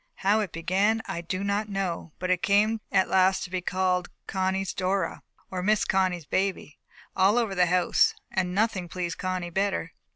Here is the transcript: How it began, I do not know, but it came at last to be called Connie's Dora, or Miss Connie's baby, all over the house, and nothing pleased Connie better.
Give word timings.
How 0.25 0.39
it 0.39 0.51
began, 0.51 1.03
I 1.05 1.21
do 1.21 1.43
not 1.43 1.69
know, 1.69 2.11
but 2.17 2.31
it 2.31 2.41
came 2.41 2.81
at 2.91 3.07
last 3.07 3.43
to 3.43 3.51
be 3.51 3.61
called 3.61 4.09
Connie's 4.25 4.73
Dora, 4.73 5.21
or 5.51 5.61
Miss 5.61 5.85
Connie's 5.85 6.25
baby, 6.25 6.79
all 7.15 7.37
over 7.37 7.53
the 7.53 7.67
house, 7.67 8.15
and 8.31 8.55
nothing 8.55 8.89
pleased 8.89 9.19
Connie 9.19 9.51
better. 9.51 9.93